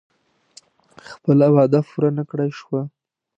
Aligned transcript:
خپله 1.11 1.45
وعده 1.55 1.79
پوره 1.87 2.09
نه 2.17 2.23
کړای 2.29 2.51
شوه. 2.59 2.81